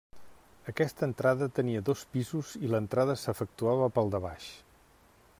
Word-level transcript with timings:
Aquesta 0.71 1.03
entrada 1.07 1.47
tenia 1.59 1.83
dos 1.89 2.01
pisos 2.15 2.53
i 2.67 2.71
l'entrada 2.71 3.17
s'efectuava 3.25 3.91
pel 3.99 4.09
de 4.15 4.23
baix. 4.25 4.49